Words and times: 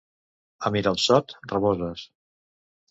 A 0.69 0.71
Miralsot, 0.77 1.37
raboses. 1.53 2.09